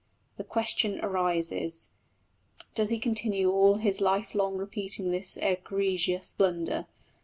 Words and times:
The 0.37 0.43
question 0.43 0.99
arises: 1.01 1.89
Does 2.73 2.89
he 2.89 2.97
continue 2.97 3.51
all 3.51 3.75
his 3.75 4.01
life 4.01 4.33
long 4.33 4.57
repeating 4.57 5.11
this 5.11 5.37
egregious 5.37 6.33
blunder? 6.33 6.87